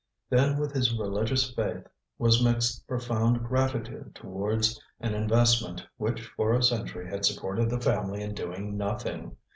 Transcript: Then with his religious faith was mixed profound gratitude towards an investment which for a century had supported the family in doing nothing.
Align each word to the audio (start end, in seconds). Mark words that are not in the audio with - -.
Then 0.31 0.57
with 0.57 0.71
his 0.71 0.97
religious 0.97 1.53
faith 1.53 1.85
was 2.17 2.43
mixed 2.43 2.87
profound 2.87 3.43
gratitude 3.45 4.15
towards 4.15 4.81
an 4.99 5.13
investment 5.13 5.85
which 5.97 6.25
for 6.35 6.53
a 6.55 6.63
century 6.63 7.07
had 7.07 7.23
supported 7.23 7.69
the 7.69 7.79
family 7.79 8.23
in 8.23 8.33
doing 8.33 8.75
nothing. 8.75 9.37